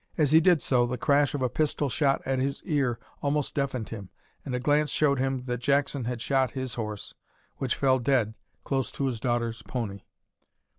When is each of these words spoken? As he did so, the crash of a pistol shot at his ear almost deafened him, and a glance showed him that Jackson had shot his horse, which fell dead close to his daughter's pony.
As 0.17 0.31
he 0.31 0.41
did 0.41 0.63
so, 0.63 0.87
the 0.87 0.97
crash 0.97 1.35
of 1.35 1.43
a 1.43 1.47
pistol 1.47 1.87
shot 1.87 2.23
at 2.25 2.39
his 2.39 2.63
ear 2.63 2.97
almost 3.21 3.53
deafened 3.53 3.89
him, 3.89 4.09
and 4.43 4.55
a 4.55 4.59
glance 4.59 4.89
showed 4.89 5.19
him 5.19 5.43
that 5.45 5.59
Jackson 5.59 6.05
had 6.05 6.21
shot 6.21 6.49
his 6.53 6.73
horse, 6.73 7.13
which 7.57 7.75
fell 7.75 7.99
dead 7.99 8.33
close 8.63 8.91
to 8.93 9.05
his 9.05 9.19
daughter's 9.19 9.61
pony. 9.61 10.01